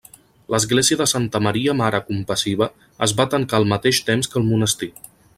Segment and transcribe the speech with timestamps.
[0.53, 2.69] L'Església de Santa Maria Mare Compassiva
[3.07, 4.91] es va tancar al mateix temps que el monestir.